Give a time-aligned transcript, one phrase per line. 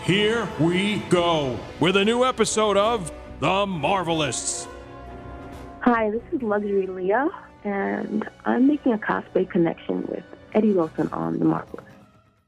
[0.00, 4.66] Here we go with a new episode of The Marvelists.
[5.82, 7.28] Hi, this is Luxury Leah,
[7.62, 11.84] and I'm making a cosplay connection with Eddie Wilson on The Marvelists.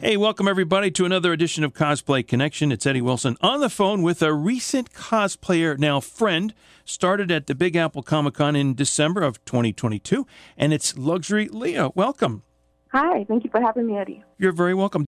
[0.00, 2.72] Hey, welcome everybody to another edition of Cosplay Connection.
[2.72, 6.52] It's Eddie Wilson on the phone with a recent cosplayer, now friend,
[6.84, 11.91] started at the Big Apple Comic Con in December of 2022, and it's Luxury Leah.
[11.95, 12.42] Welcome.
[12.91, 14.24] Hi, thank you for having me, Eddie.
[14.38, 15.06] You're very welcome.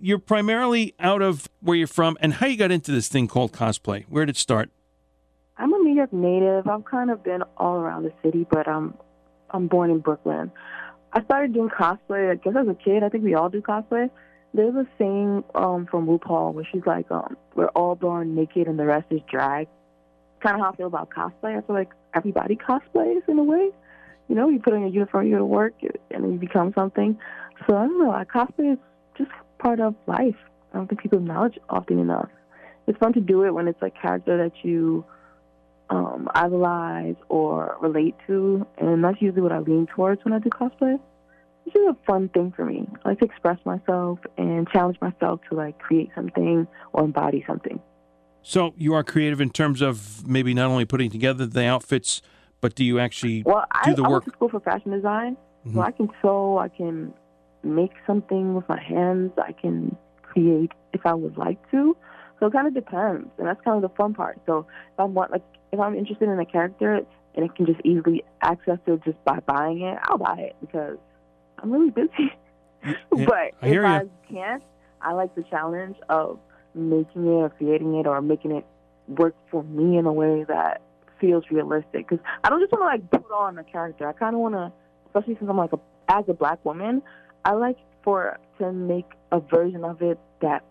[0.00, 3.52] You're primarily out of where you're from, and how you got into this thing called
[3.52, 4.04] cosplay.
[4.08, 4.70] Where did it start?
[5.56, 6.68] I'm a New York native.
[6.68, 8.94] I've kind of been all around the city, but I'm
[9.50, 10.52] I'm born in Brooklyn.
[11.12, 13.02] I started doing cosplay, I guess as a kid.
[13.02, 14.10] I think we all do cosplay.
[14.54, 18.78] There's a saying um, from RuPaul where she's like, um, "We're all born naked and
[18.78, 19.68] the rest is drag."
[20.40, 21.58] Kind of how I feel about cosplay.
[21.58, 23.70] I feel like everybody cosplays in a way.
[24.28, 25.74] You know, you put on your uniform, you go to work,
[26.10, 27.18] and you become something.
[27.66, 28.24] So I don't know.
[28.32, 28.78] Cosplay is
[29.16, 30.36] just part of life.
[30.72, 32.28] I don't think people acknowledge often enough.
[32.86, 35.04] It's fun to do it when it's a character that you
[35.90, 40.50] um, idolize or relate to, and that's usually what I lean towards when I do
[40.50, 40.98] cosplay.
[41.66, 42.86] It's just a fun thing for me.
[43.04, 47.80] I like to express myself and challenge myself to like create something or embody something.
[48.42, 52.22] So you are creative in terms of maybe not only putting together the outfits,
[52.62, 54.22] but do you actually Well, do I, the I work?
[54.22, 55.36] went to school for fashion design,
[55.66, 55.74] Mhm.
[55.74, 57.12] so I can sew, I can
[57.68, 61.96] make something with my hands, I can create if I would like to.
[62.40, 64.38] So it kind of depends, and that's kind of the fun part.
[64.46, 67.00] So if I want, like, if I'm interested in a character
[67.34, 70.98] and I can just easily access it just by buying it, I'll buy it because
[71.58, 72.32] I'm really busy.
[73.10, 73.84] But I if.
[73.84, 74.62] I can't,
[75.02, 76.38] I like the challenge of
[76.76, 78.64] making it or creating it or making it
[79.08, 80.80] work for me in a way that
[81.20, 82.08] feels realistic.
[82.08, 84.08] Because I don't just want to like put on a character.
[84.08, 84.72] I kind of want to,
[85.06, 87.02] especially since I'm like a as a black woman,
[87.44, 90.64] I like for to make a version of it that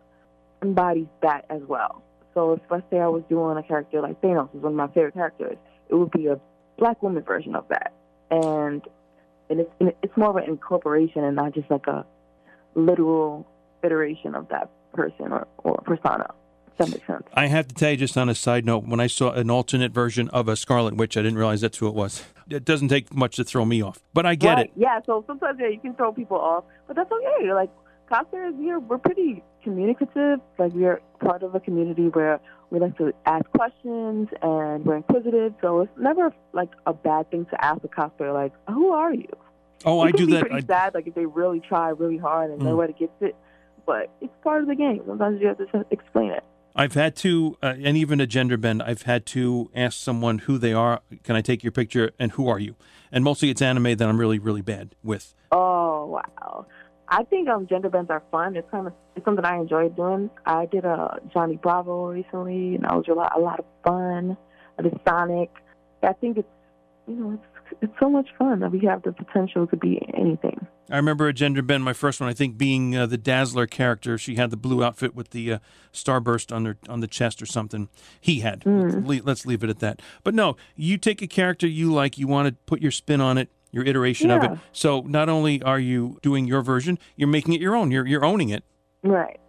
[0.61, 2.01] embodies that as well.
[2.33, 4.87] So if let's say I was doing a character like Thanos, is one of my
[4.87, 5.57] favorite characters,
[5.89, 6.39] it would be a
[6.77, 7.93] black woman version of that,
[8.29, 8.81] and
[9.49, 12.05] and it's and it's more of an incorporation and not just like a
[12.75, 13.47] literal
[13.83, 16.33] iteration of that person or, or persona.
[16.77, 17.23] That makes sense.
[17.33, 19.91] I have to tell you, just on a side note, when I saw an alternate
[19.91, 22.23] version of a Scarlet Witch, I didn't realize that's who it was.
[22.49, 24.65] It doesn't take much to throw me off, but I get right.
[24.65, 24.71] it.
[24.75, 27.43] Yeah, so sometimes yeah, you can throw people off, but that's okay.
[27.45, 27.69] You're Like
[28.11, 30.39] cosplayers, we're we're pretty communicative.
[30.57, 35.53] Like we're part of a community where we like to ask questions and we're inquisitive.
[35.61, 39.29] So it's never like a bad thing to ask a cosplayer, like, "Who are you?"
[39.85, 40.41] Oh, it I do be that.
[40.41, 42.65] Pretty I, sad, like if they really try really hard and Mm.
[42.65, 43.35] nobody gets it.
[43.85, 45.01] But it's part of the game.
[45.05, 46.43] Sometimes you have to explain it.
[46.77, 50.59] I've had to, uh, and even a gender bend, I've had to ask someone who
[50.59, 51.01] they are.
[51.23, 52.11] Can I take your picture?
[52.19, 52.75] And who are you?
[53.11, 55.33] And mostly it's anime that I'm really, really bad with.
[55.51, 56.67] Oh wow!
[57.09, 58.55] I think um gender bends are fun.
[58.55, 60.29] It's kind of it's something I enjoy doing.
[60.45, 64.37] I did a Johnny Bravo recently, and that was a lot a lot of fun.
[64.77, 65.49] I did Sonic.
[66.03, 66.47] I think it's
[67.07, 70.65] you know it's it's so much fun that we have the potential to be anything.
[70.89, 74.17] I remember a gender bend, my first one, I think, being uh, the Dazzler character.
[74.17, 75.59] She had the blue outfit with the uh,
[75.93, 77.89] starburst on her on the chest or something.
[78.21, 78.63] He had.
[78.65, 80.01] Let's, le- let's leave it at that.
[80.23, 83.37] But no, you take a character you like, you want to put your spin on
[83.37, 84.51] it, your iteration of it.
[84.71, 87.91] So not only are you doing your version, you're making it your own.
[87.91, 88.63] You're you're owning it,
[89.03, 89.39] Right.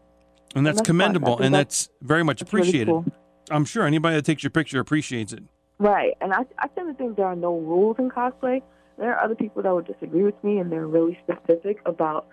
[0.57, 2.91] and that's, that's commendable, and that's- that's very much It's really appreciated.
[2.91, 3.05] cool.
[3.51, 5.43] I'm sure anybody that takes your picture appreciates it.
[5.79, 6.15] Right.
[6.21, 8.63] And I I tend to think there are no rules in cosplay.
[8.99, 12.27] There are other people that would disagree with me, and they're really specific about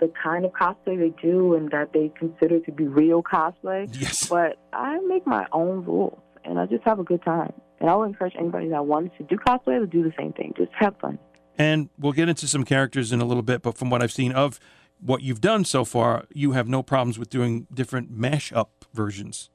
[0.00, 3.88] the kind of cosplay they do and that they consider to be real cosplay.
[4.00, 4.28] Yes.
[4.28, 7.52] But I make my own rules, and I just have a good time.
[7.80, 10.54] And I would encourage anybody that wants to do cosplay to do the same thing.
[10.56, 11.18] Just have fun.
[11.58, 14.32] And we'll get into some characters in a little bit, but from what I've seen
[14.32, 14.58] of
[15.00, 19.50] what you've done so far, you have no problems with doing different mash-up versions.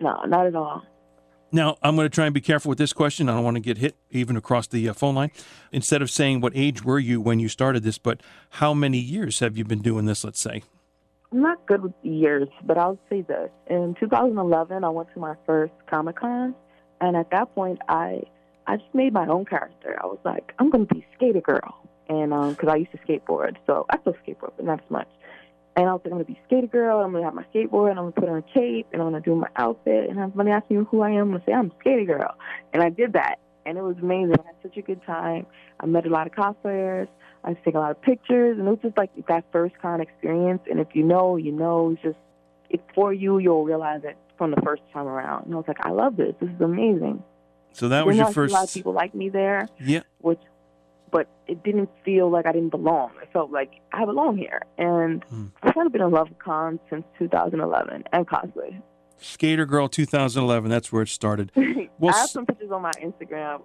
[0.00, 0.82] No, not at all.
[1.52, 3.28] Now, I'm going to try and be careful with this question.
[3.28, 5.30] I don't want to get hit even across the uh, phone line.
[5.70, 8.20] Instead of saying what age were you when you started this, but
[8.50, 10.62] how many years have you been doing this, let's say?
[11.32, 13.50] I'm not good with years, but I'll say this.
[13.68, 16.54] In 2011, I went to my first Comic Con,
[17.00, 18.22] and at that point, I
[18.66, 19.96] I just made my own character.
[20.02, 23.56] I was like, I'm going to be Skater Girl, and because I used to skateboard,
[23.66, 25.08] so I still skateboard, but not as much.
[25.76, 27.00] And I was like, I'm gonna be skater girl.
[27.00, 29.20] I'm gonna have my skateboard, and I'm gonna put on a cape, and I'm gonna
[29.20, 30.08] do my outfit.
[30.08, 32.34] And when they ask me who I am, I'm gonna say I'm skater girl.
[32.72, 33.36] And I did that,
[33.66, 34.36] and it was amazing.
[34.42, 35.46] I had such a good time.
[35.78, 37.08] I met a lot of cosplayers.
[37.44, 40.00] I to take a lot of pictures, and it was just like that first con
[40.00, 40.62] experience.
[40.68, 41.90] And if you know, you know.
[41.92, 42.18] It's just
[42.70, 43.38] it's for you.
[43.38, 45.44] You'll realize it from the first time around.
[45.46, 46.34] And I was like, I love this.
[46.40, 47.22] This is amazing.
[47.72, 48.52] So that was your I first.
[48.52, 50.00] A lot of people like me there, Yeah.
[50.22, 50.40] which,
[51.10, 53.10] but it didn't feel like I didn't belong.
[53.22, 55.46] It felt like I belong here, and Hmm.
[55.62, 58.80] I've kind of been in love with cons since 2011 and cosplay.
[59.18, 60.70] Skater Girl 2011.
[60.70, 61.52] That's where it started.
[61.98, 63.62] Well, I have some pictures on my Instagram.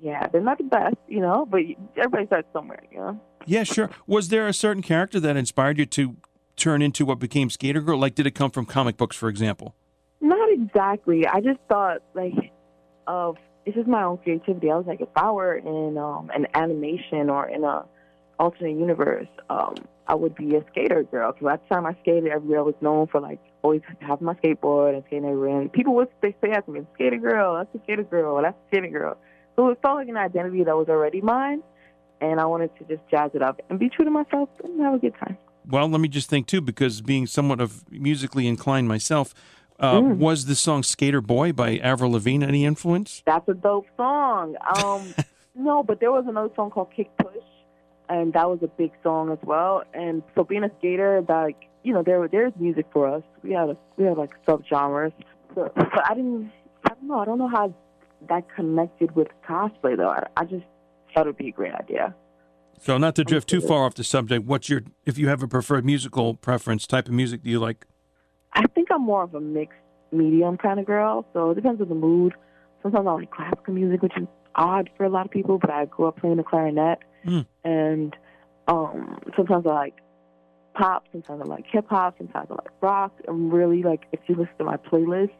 [0.00, 1.60] Yeah, they're not the best, you know, but
[1.98, 3.20] everybody starts somewhere, you know.
[3.44, 3.90] Yeah, sure.
[4.06, 6.16] Was there a certain character that inspired you to
[6.56, 7.98] turn into what became Skater Girl?
[7.98, 9.74] Like, did it come from comic books, for example?
[10.22, 11.26] Not exactly.
[11.26, 12.32] I just thought like
[13.06, 14.70] of it's just my own creativity.
[14.70, 17.84] I was like, if I were in um, an animation or in a
[18.38, 19.74] alternate universe, um,
[20.08, 21.32] I would be a skater girl.
[21.32, 24.94] Because last time I skated everywhere, I was known for like always having my skateboard
[24.94, 25.60] and skating everywhere.
[25.60, 28.68] And people would they say after me, "Skater girl, that's a skater girl, that's a
[28.68, 29.16] skater girl."
[29.56, 31.62] So it felt like an identity that was already mine,
[32.20, 34.94] and I wanted to just jazz it up and be true to myself and have
[34.94, 35.36] a good time.
[35.66, 39.32] Well, let me just think too, because being somewhat of musically inclined myself,
[39.82, 40.16] uh, Mm.
[40.18, 43.22] was the song "Skater Boy" by Avril Lavigne any influence?
[43.26, 44.56] That's a dope song.
[44.76, 45.14] Um,
[45.54, 47.34] no, but there was another song called Kick Push,
[48.08, 49.82] and that was a big song as well.
[49.92, 53.22] And so being a skater, like you know, there there's music for us.
[53.42, 55.12] We had a, we had like subgenres.
[55.54, 56.50] So, but I didn't.
[56.84, 57.18] I don't know.
[57.18, 57.74] I don't know how
[58.28, 60.08] that connected with cosplay though.
[60.08, 60.64] I, I just
[61.12, 62.14] thought it'd be a great idea.
[62.80, 65.48] So, not to drift too far off the subject, what's your if you have a
[65.48, 67.86] preferred musical preference type of music do you like?
[68.54, 69.78] I think I'm more of a mixed
[70.12, 72.34] medium kind of girl, so it depends on the mood.
[72.82, 75.86] Sometimes I like classical music, which is odd for a lot of people, but I
[75.86, 77.46] grew up playing the clarinet, Mm.
[77.64, 78.16] and
[78.68, 79.94] um, sometimes I like
[80.74, 83.12] pop, sometimes I like hip hop, sometimes I like rock.
[83.28, 85.30] I'm really like, if you listen to my playlist,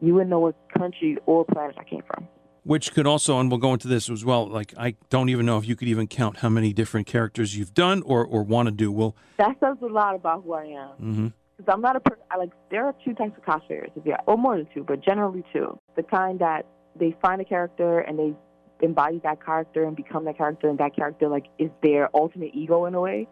[0.00, 2.26] you wouldn't know what country or planet I came from.
[2.64, 4.48] Which could also, and we'll go into this as well.
[4.48, 7.74] Like, I don't even know if you could even count how many different characters you've
[7.74, 8.90] done or or want to do.
[8.90, 10.88] Well, That says a lot about who I am.
[10.98, 12.22] hmm Because I'm not a person.
[12.30, 15.00] I like there are two types of cosplayers, if you, or more than two, but
[15.00, 15.78] generally two.
[15.96, 16.66] The kind that
[16.98, 18.34] they find a character and they
[18.82, 22.84] embody that character and become that character, and that character like is their ultimate ego
[22.84, 23.26] in a way.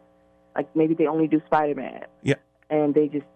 [0.54, 2.04] Like maybe they only do Spider Man.
[2.22, 2.36] Yeah.
[2.70, 3.26] And they just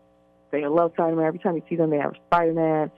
[0.50, 1.26] they love Spider Man.
[1.26, 2.90] Every time you see them, they have Spider Man.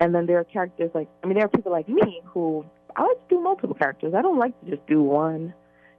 [0.00, 2.64] And then there are characters like I mean, there are people like me who
[2.94, 4.14] I like to do multiple characters.
[4.14, 5.54] I don't like to just do one.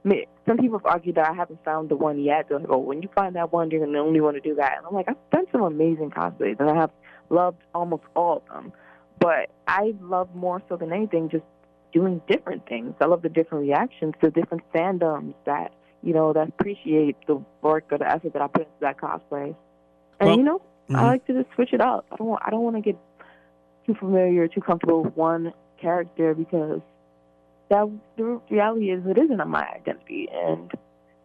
[0.06, 2.48] I mean, some people have argued that I haven't found the one yet.
[2.48, 4.54] They're like, oh, when you find that one, you're going to only want to do
[4.54, 4.76] that.
[4.78, 6.90] And I'm like, I've done some amazing cosplays, and I have
[7.28, 8.72] loved almost all of them.
[9.18, 11.42] But I love more so than anything just
[11.92, 12.94] doing different things.
[13.00, 15.72] I love the different reactions to different fandoms that,
[16.04, 19.56] you know, that appreciate the work or the effort that I put into that cosplay.
[20.20, 20.96] And, Well, you know, mhm.
[20.96, 22.06] I like to just switch it up.
[22.12, 22.96] I don't want, I don't want to get
[23.86, 26.80] too familiar, too comfortable with one character because
[27.68, 30.70] that the reality is it isn't my identity, and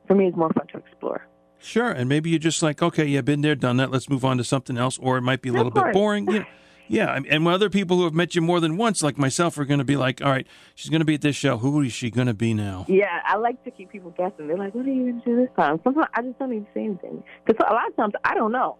[0.07, 1.25] for me, it's more fun to explore.
[1.59, 3.91] Sure, and maybe you're just like, okay, yeah, been there, done that.
[3.91, 6.25] Let's move on to something else, or it might be a little bit boring.
[6.31, 6.45] You know,
[6.87, 9.65] yeah, and- and other people who have met you more than once, like myself, are
[9.65, 11.57] going to be like, all right, she's going to be at this show.
[11.59, 12.85] Who is she going to be now?
[12.87, 14.47] Yeah, I like to keep people guessing.
[14.47, 16.67] They're like, "What are you going to do this time?" Sometimes I just don't even
[16.73, 18.77] say anything because a lot of times I don't know.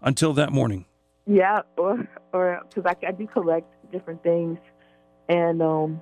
[0.00, 0.86] Until that morning.
[1.26, 4.58] Yeah, or or because I, I do collect different things,
[5.28, 6.00] and um,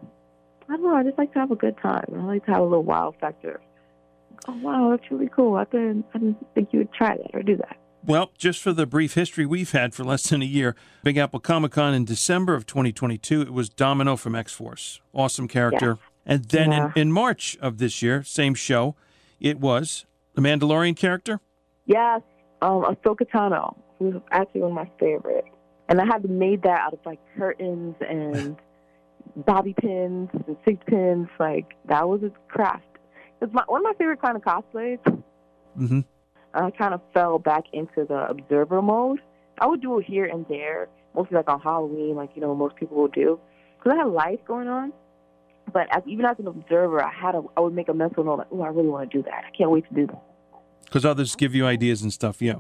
[0.69, 0.95] I don't know.
[0.97, 2.05] I just like to have a good time.
[2.15, 3.61] I like to have a little wow factor.
[4.47, 5.57] Oh wow, that's really cool.
[5.57, 7.77] I didn't I didn't think you would try that or do that.
[8.05, 11.41] Well, just for the brief history we've had for less than a year, Big Apple
[11.41, 15.01] Comic Con in December of 2022, it was Domino from X Force.
[15.13, 15.99] Awesome character.
[16.25, 16.93] And then Yeah.
[16.95, 18.95] in, in March of this year, same show,
[19.41, 21.41] it was the Mandalorian character.
[21.87, 22.23] Yes,
[22.63, 25.49] um, Ahsoka Tano, who's actually one of my favorites.
[25.89, 28.57] And I had made that out of like curtains and
[29.47, 31.29] bobby pins and six pins.
[31.39, 32.85] Like that was a craft.
[33.41, 34.99] It's my one of my favorite kind of cosplays.
[35.77, 36.01] hmm
[36.55, 39.21] I kind of fell back into the observer mode.
[39.61, 42.77] I would do it here and there, mostly like on Halloween, like you know most
[42.77, 43.39] people will do,
[43.79, 44.93] because I had life going on.
[45.73, 48.39] But as even as an observer, I had a I would make a mental note
[48.39, 49.45] like, oh, I really want to do that.
[49.47, 50.23] I can't wait to do that.
[50.85, 52.41] Because others give you ideas and stuff.
[52.41, 52.57] Yeah.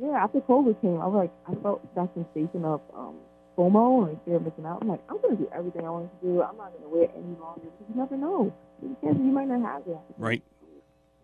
[0.00, 3.16] Yeah, after COVID came, I was like, I felt that sensation of um,
[3.56, 4.78] FOMO and fear of missing out.
[4.82, 6.42] I'm like, I'm going to do everything I want to do.
[6.42, 8.52] I'm not going to wait any longer because you never know.
[8.80, 9.98] There's a chance you might not have it.
[10.18, 10.42] Right.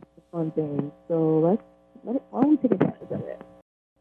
[0.03, 0.93] It's a fun thing.
[1.09, 1.63] So let's,
[2.05, 3.41] let it, why don't we take advantage of it?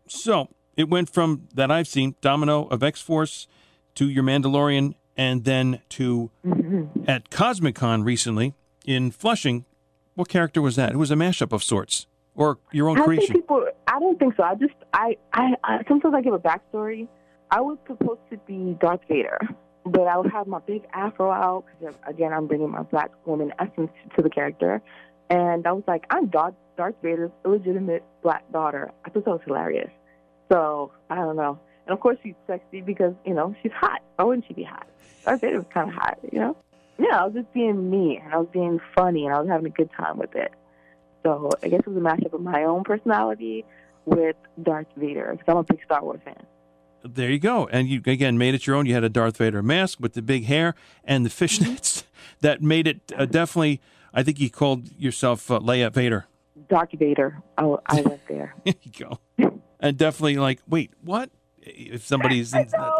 [0.08, 3.48] So it went from that I've seen Domino of X Force
[3.96, 7.10] to your Mandalorian, and then to Mm-hmm.
[7.10, 8.54] at Cosmic Con recently
[8.86, 9.66] in Flushing.
[10.14, 10.92] What character was that?
[10.92, 12.06] It was a mashup of sorts,
[12.36, 13.36] or your own I think creation.
[13.36, 14.44] people, I don't think so.
[14.44, 17.08] I just I, I I sometimes I give a backstory.
[17.50, 19.39] I was supposed to be Darth Vader,
[19.86, 23.12] but I would have my big afro out because uh, again I'm bringing my black
[23.25, 24.82] woman essence to the character,
[25.30, 28.92] and I was like I'm Darth Darth Vader's illegitimate black daughter.
[29.06, 29.92] I thought that was hilarious.
[30.50, 31.60] So I don't know.
[31.86, 34.01] And of course she's sexy because you know she's hot.
[34.18, 34.88] Why wouldn't she be hot?
[35.24, 36.58] Darth Vader was kind of hot, you know.
[37.00, 39.68] Yeah, I was just being me and I was being funny and I was having
[39.68, 40.51] a good time with it.
[41.24, 43.66] So I guess it was a mashup of my own personality
[44.06, 46.46] with Darth Vader because I'm a big Star Wars fan.
[47.04, 47.68] There you go.
[47.68, 48.86] And you again made it your own.
[48.86, 52.04] You had a Darth Vader mask with the big hair and the fishnets
[52.42, 53.82] that made it uh, definitely.
[54.13, 56.25] I think you called yourself uh, Leia Vader.
[56.70, 57.42] Darth Vader.
[57.58, 58.56] Oh, I went there.
[58.66, 58.92] there you
[59.38, 59.60] go.
[59.80, 61.30] and definitely like, wait, what?
[61.62, 62.96] If somebody's I know,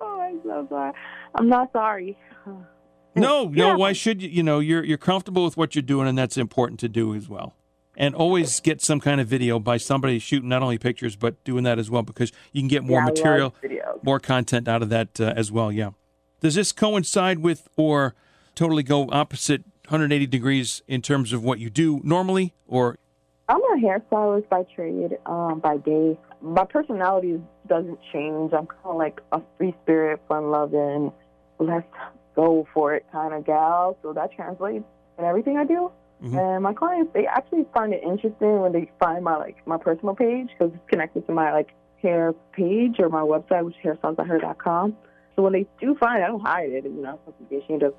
[0.00, 0.92] oh, I'm so sorry.
[1.34, 2.18] I'm not sorry.
[2.46, 3.50] no, no.
[3.52, 3.76] Yeah.
[3.76, 4.28] Why should you?
[4.28, 7.28] You know, you're you're comfortable with what you're doing, and that's important to do as
[7.28, 7.54] well.
[8.00, 11.64] And always get some kind of video by somebody shooting not only pictures but doing
[11.64, 13.54] that as well because you can get more Yeah, material,
[14.02, 15.72] more content out of that uh, as well.
[15.72, 15.90] Yeah.
[16.40, 18.14] Does this coincide with or
[18.54, 22.96] totally go opposite 180 degrees in terms of what you do normally, or
[23.48, 26.18] I'm a hairstylist by trade, um, by day.
[26.42, 28.52] My personality doesn't change.
[28.52, 31.12] I'm kind of like a free spirit, fun loving,
[31.58, 31.86] let's
[32.36, 33.96] go for it kind of gal.
[34.02, 34.84] So that translates
[35.18, 35.90] in everything I do.
[36.22, 36.54] Mhm.
[36.54, 40.14] And my clients, they actually find it interesting when they find my like my personal
[40.14, 44.96] page because it's connected to my like hair page or my website, which is hairstylesbyher.com.
[45.36, 46.84] So when they do find it, I don't hide it.
[46.84, 47.94] You know, to be ashamed of.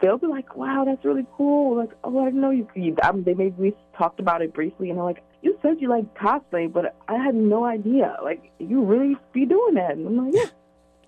[0.00, 3.12] They'll be like, "Wow, that's really cool." Like, "Oh, I didn't know you could." I
[3.12, 6.12] mean, they maybe we talked about it briefly, and they're like, "You said you like
[6.14, 8.16] cosplay, but I had no idea.
[8.22, 10.46] Like, you really be doing that?" And I'm like, "Yeah."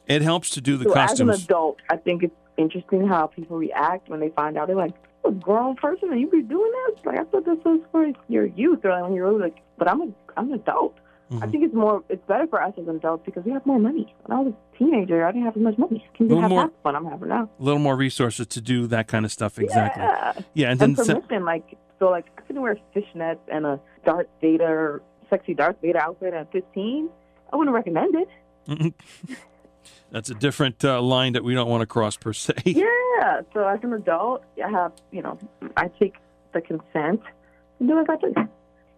[0.06, 1.30] it helps to do the so costumes?
[1.30, 4.66] as an adult, I think it's interesting how people react when they find out.
[4.68, 7.58] They're like, "You're a grown person and you be doing this?" Like, I thought this
[7.64, 10.54] was for your youth, or like when you're really like, "But I'm a, I'm an
[10.54, 10.96] adult."
[11.30, 11.50] I Mhm.
[11.50, 14.14] think it's more, it's better for us as adults because we have more money.
[14.26, 16.04] When I was a teenager, I didn't have as much money.
[16.12, 17.48] I can Little have more- half fun I'm having now.
[17.58, 19.58] a little more resources to do that kind of stuff.
[19.58, 20.02] Exactly.
[20.02, 20.32] Yeah.
[20.52, 23.80] Yeah, and then And se- permission, like, so, like, I couldn't wear fishnets and a
[24.04, 25.00] Darth Vader,
[25.30, 27.08] sexy Darth Vader outfit at 15.
[27.50, 28.28] I wouldn't recommend it.
[30.10, 32.54] that's a different uh, line that we don't want to cross per se.
[32.64, 33.42] Yeah.
[33.54, 35.38] So as an adult, I have, you know,
[35.76, 36.14] I take
[36.52, 37.20] the consent
[37.78, 38.34] and do as I please.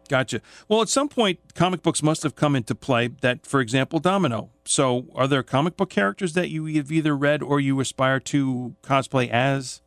[0.08, 0.40] Gotcha.
[0.68, 3.08] Well, at some point, comic books must have come into play.
[3.08, 4.50] That, for example, Domino.
[4.64, 8.74] So, are there comic book characters that you have either read or you aspire to
[8.82, 9.82] cosplay as?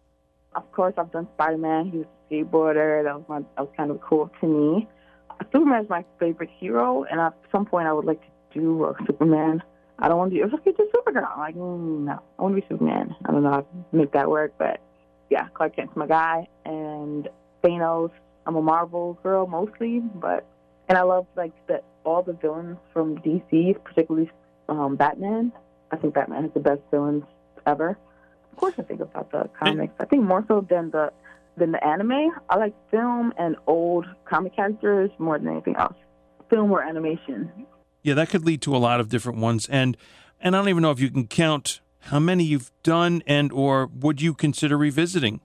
[0.56, 1.92] Of course, I've done Spider Man.
[1.92, 3.04] He was a skateboarder.
[3.04, 4.88] That was my, that was kind of cool to me.
[5.52, 8.96] Superman is my favorite hero, and at some point, I would like to do a
[9.06, 9.62] Superman.
[10.00, 10.44] I don't want to do.
[10.44, 11.28] It's like it's a Supergirl.
[11.32, 13.16] I'm like, mm, no, I want to be Superman.
[13.26, 14.80] I don't know how to make that work, but
[15.30, 17.28] yeah, Clark Kent's my guy, and
[17.64, 18.12] Thanos.
[18.46, 20.46] I'm a Marvel girl mostly, but
[20.88, 24.32] and I love like the all the villains from DC, particularly
[24.70, 25.52] um, Batman.
[25.92, 27.24] I think Batman has the best villains
[27.66, 27.98] ever.
[28.52, 29.94] Of course, I think about the comics.
[30.00, 31.12] I think more so than the
[31.58, 32.32] than the anime.
[32.50, 35.96] I like film and old comic characters more than anything else.
[36.50, 37.52] Film or animation.
[38.04, 39.98] Yeah, that could lead to a lot of different ones, and
[40.40, 43.88] and I don't even know if you can count how many you've done, and or
[43.88, 45.42] would you consider revisiting?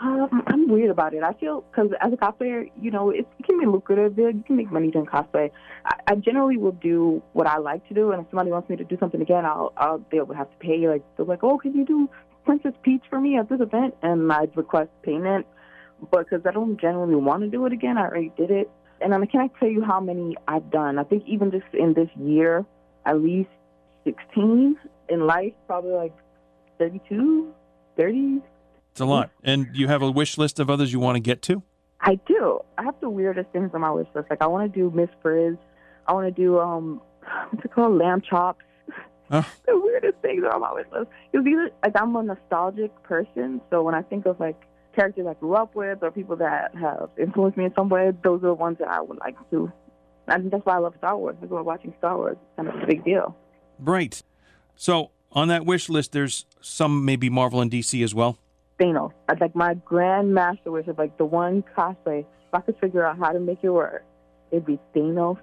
[0.00, 1.22] Um, I'm weird about it.
[1.22, 4.18] I feel because as a cosplayer, you know, it, it can be lucrative.
[4.18, 5.50] You can make money doing cosplay.
[5.86, 8.76] I, I generally will do what I like to do, and if somebody wants me
[8.76, 10.86] to do something again, I'll, I'll they have to pay.
[10.88, 12.10] Like they're like, oh, can you do
[12.44, 13.94] Princess Peach for me at this event?
[14.02, 15.46] And I'd request payment,
[16.10, 18.70] but because I don't generally want to do it again, I already did it.
[19.00, 20.98] And I can't tell you how many I've done.
[20.98, 22.64] I think even just in this year,
[23.04, 23.50] at least
[24.04, 24.76] 16
[25.08, 26.16] in life, probably like
[26.78, 27.52] 32,
[27.96, 28.42] 30.
[28.92, 31.42] It's a lot, and you have a wish list of others you want to get
[31.42, 31.62] to.
[32.00, 32.60] I do.
[32.78, 34.30] I have the weirdest things on my wish list.
[34.30, 35.56] Like I want to do Miss Frizz.
[36.06, 37.00] I want to do um,
[37.50, 38.64] what's it called, lamb chops.
[39.30, 39.42] Huh?
[39.66, 41.10] the weirdest things are on my wish list.
[41.30, 44.60] Because these are like I'm a nostalgic person, so when I think of like
[44.96, 48.42] characters I grew up with or people that have influenced me in some way, those
[48.42, 49.70] are the ones that I would like to.
[50.26, 51.36] I think that's why I love Star Wars.
[51.40, 52.36] I grew up watching Star Wars.
[52.40, 53.36] It's kind of a big deal.
[53.78, 54.20] Right.
[54.74, 58.38] So on that wish list, there's some maybe Marvel and DC as well.
[58.80, 59.12] Thanos.
[59.28, 62.20] I'd like my grand master wish of like the one cosplay.
[62.20, 64.04] If I could figure out how to make it work,
[64.50, 65.38] it'd be Thanos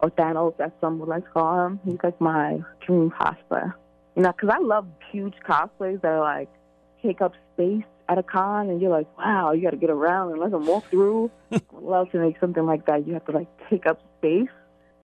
[0.00, 1.80] or Thanos, as some would like to call him.
[1.84, 3.72] He's like my dream cosplay.
[4.14, 6.48] You know, because I love huge cosplays that are like
[7.02, 10.30] take up space at a con, and you're like, wow, you got to get around
[10.32, 11.30] and let them walk through.
[11.72, 13.06] Love to make something like that.
[13.06, 14.48] You have to like take up space,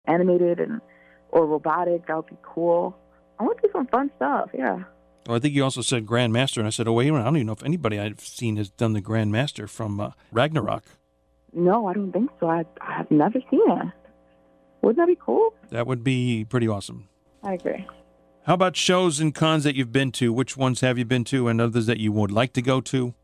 [0.05, 0.81] animated and
[1.29, 2.07] or robotic.
[2.07, 2.97] That would be cool.
[3.39, 4.49] I want to do some fun stuff.
[4.53, 4.83] Yeah.
[5.27, 7.25] Well, I think you also said Grandmaster, and I said, oh wait a minute, I
[7.25, 10.83] don't even know if anybody I've seen has done the Grandmaster from uh, Ragnarok.
[11.53, 12.47] No, I don't think so.
[12.47, 13.87] I I have never seen it.
[14.81, 15.53] Wouldn't that be cool?
[15.71, 17.09] That would be pretty awesome.
[17.43, 17.85] I agree.
[18.45, 20.31] How about shows and cons that you've been to?
[20.31, 23.15] Which ones have you been to, and others that you would like to go to?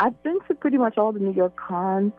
[0.00, 2.12] I've been to pretty much all the New York cons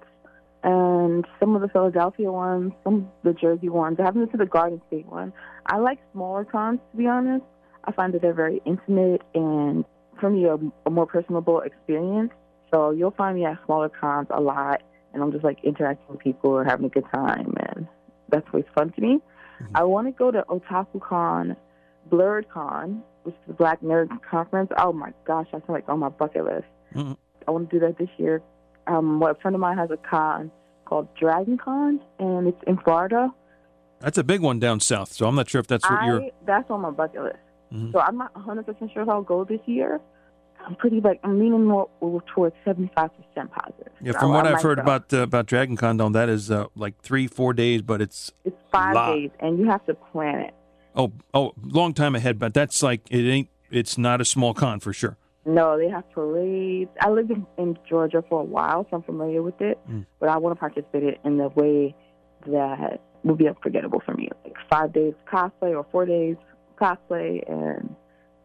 [0.64, 3.98] and some of the Philadelphia ones, some of the Jersey ones.
[4.00, 5.34] I haven't been to the Garden State one.
[5.66, 7.44] I like smaller cons, to be honest.
[7.84, 9.84] I find that they're very intimate and,
[10.18, 12.32] for me, a, a more personable experience.
[12.74, 14.82] So you'll find me at smaller cons a lot,
[15.14, 17.90] and I'm just like interacting with people or having a good time, and
[18.30, 19.20] that's always fun to me.
[19.62, 19.76] Mm-hmm.
[19.76, 21.58] I want to go to Otaku Con,
[22.12, 24.70] Blerd Con, which is the Black Nerd Conference.
[24.78, 26.66] Oh my gosh, that's like on my bucket list.
[26.96, 27.18] Mhm.
[27.48, 28.42] I want to do that this year.
[28.88, 30.52] Um, what a friend of mine has a con
[30.86, 33.34] called Dragon Con, and it's in Florida.
[34.00, 36.30] That's a big one down south, so I'm not sure if that's what I, you're.
[36.46, 37.38] that's on my bucket list.
[37.72, 37.92] Mhm.
[37.94, 40.02] So I'm not 100% sure if I'll go this year.
[40.66, 41.88] I'm pretty like I'm leaning more
[42.36, 43.92] towards 75% positive.
[44.02, 44.82] Yeah, So from what I I've might heard go.
[44.84, 48.32] about uh, about Dragon Con, though, that is uh, like three, four days, but it's
[48.44, 50.54] it's five days, and you have to plan it.
[50.96, 52.40] Oh oh long time ahead.
[52.40, 53.50] But that's like it ain't.
[53.70, 55.18] It's not a small con for sure.
[55.46, 56.92] No, they have parades.
[57.00, 59.80] I lived in, in Georgia for a while, so I'm familiar with it.
[59.90, 60.06] Mm.
[60.20, 61.96] But I want to participate in the way
[62.48, 64.30] that will be unforgettable for me.
[64.44, 66.36] Like five days cosplay or four days
[66.80, 67.96] cosplay, and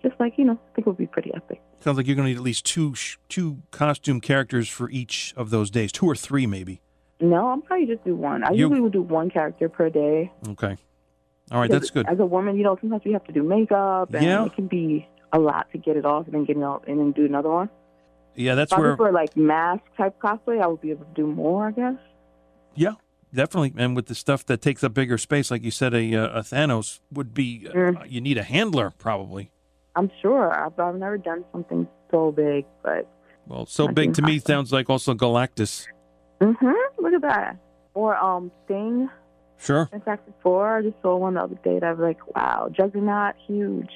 [0.03, 1.61] just like you know, I think it would be pretty epic.
[1.81, 5.35] Sounds like you're going to need at least two sh- two costume characters for each
[5.37, 6.81] of those days, two or three maybe.
[7.21, 8.45] No, I'm probably just do one.
[8.45, 10.33] I You- usually would do one character per day.
[10.49, 10.77] Okay,
[11.51, 12.07] all right, that's good.
[12.09, 14.45] As a woman, you know, sometimes you have to do makeup, and Yeah.
[14.47, 16.99] it can be a lot to get it off, and then get it out, and
[16.99, 17.69] then do another one.
[18.35, 21.27] Yeah, that's If where for like mask type cosplay, I would be able to do
[21.27, 21.95] more, I guess.
[22.75, 22.93] yeah,
[23.33, 23.73] definitely.
[23.77, 26.43] And with the stuff that takes up bigger space, like you said, a uh, a
[26.43, 27.67] Thanos would be.
[27.69, 28.11] Uh, Mm.
[28.11, 29.51] You need a handler probably.
[29.95, 30.53] I'm sure.
[30.53, 33.09] I've, I've never done something so big, but
[33.47, 35.87] Well, so big to me sounds like also Galactus.
[36.41, 36.73] Mm hmm
[37.03, 37.57] look at that.
[37.95, 39.09] Or um, Sting,
[39.59, 39.87] Sure.
[39.87, 40.79] Fantastic Four.
[40.79, 43.91] I just saw one the other day that I was like, wow, Juggernaut, huge.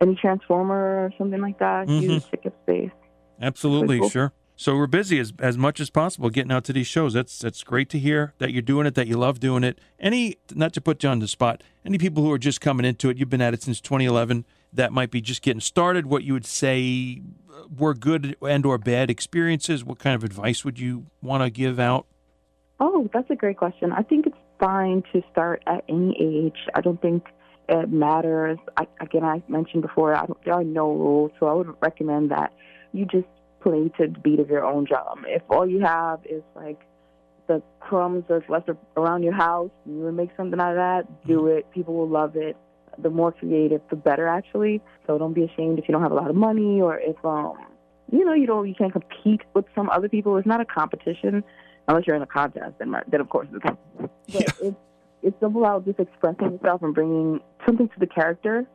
[0.00, 2.00] Any Transformer or something like that, Mhm.
[2.00, 2.24] huge.
[2.46, 2.90] Up space.
[3.40, 4.08] Absolutely, cool.
[4.08, 4.32] sure.
[4.54, 7.14] So we're busy as as much as possible getting out to these shows.
[7.14, 9.80] That's that's great to hear that you're doing it, that you love doing it.
[9.98, 13.08] Any not to put you on the spot, any people who are just coming into
[13.10, 16.06] it, you've been at it since 2011, that might be just getting started.
[16.06, 19.84] What you would say uh, were good and or bad experiences?
[19.84, 22.06] What kind of advice would you want to give out?
[22.78, 23.90] Oh, that's a great question.
[23.92, 26.56] I think it's fine to start at any age.
[26.74, 27.26] I don't think
[27.68, 28.58] it matters.
[28.76, 32.30] I, again, I mentioned before, I don't, there are no rules, so I would recommend
[32.30, 32.52] that
[32.92, 33.26] you just
[33.60, 35.24] play to the beat of your own drum.
[35.26, 36.80] If all you have is like
[37.48, 41.48] the crumbs that's left around your house, you would make something out of that, do
[41.48, 41.70] it.
[41.72, 42.56] People will love it.
[42.98, 44.80] The more creative, the better, actually.
[45.06, 47.56] So don't be ashamed if you don't have a lot of money or if um
[48.10, 50.36] you know you don't you can't compete with some other people.
[50.36, 51.42] It's not a competition
[51.88, 52.74] unless you're in a contest.
[52.78, 53.64] Then then of course it's.
[54.32, 54.76] But it's
[55.22, 58.66] it's about just expressing yourself and bringing something to the character,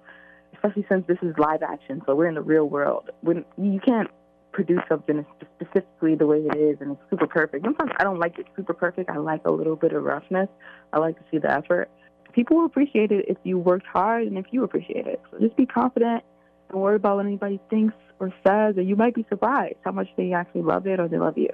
[0.53, 2.01] especially since this is live action.
[2.05, 3.09] So we're in the real world.
[3.21, 4.09] When you can't
[4.57, 5.23] produce something
[5.59, 7.63] specifically the way it is and it's super perfect.
[7.63, 9.09] Sometimes I don't like it super perfect.
[9.09, 10.49] I like a little bit of roughness.
[10.93, 11.89] I like to see the effort.
[12.33, 15.21] People will appreciate it if you worked hard and if you appreciate it.
[15.29, 16.23] So just be confident.
[16.71, 20.07] Don't worry about what anybody thinks or says, and you might be surprised how much
[20.17, 21.49] they actually love it or they love you.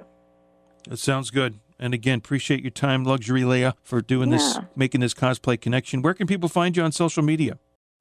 [0.88, 1.60] That sounds good.
[1.78, 6.02] And again, appreciate your time, Luxury Leah, for doing this, making this cosplay connection.
[6.02, 7.58] Where can people find you on social media?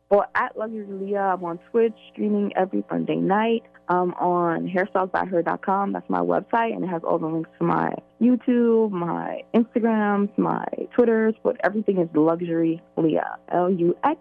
[0.09, 3.63] Well, at Luxury Leah, I'm on Twitch streaming every Sunday night.
[3.89, 5.91] I'm on hairstylesbyher.com.
[5.91, 10.65] That's my website, and it has all the links to my YouTube, my Instagrams, my
[10.95, 13.37] Twitters, but everything is Luxury Leah.
[13.51, 14.19] L U X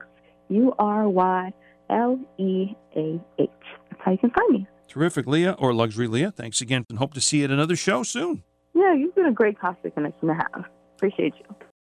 [0.48, 1.52] U R Y
[1.90, 3.50] L E A H.
[3.90, 4.66] That's how you can find me.
[4.88, 6.30] Terrific, Leah, or Luxury Leah.
[6.30, 8.44] Thanks again, and hope to see you at another show soon.
[8.74, 10.64] Yeah, you've been a great cosplay connection to have.
[10.96, 11.71] Appreciate you.